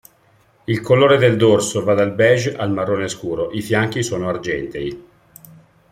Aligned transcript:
Il 0.63 0.81
colore 0.81 1.19
del 1.19 1.37
dorso 1.37 1.83
va 1.83 1.93
dal 1.93 2.11
beige 2.15 2.55
al 2.55 2.71
marrone 2.71 3.07
scuro, 3.07 3.51
i 3.51 3.61
fianchi 3.61 4.01
sono 4.01 4.29
argentei. 4.29 5.05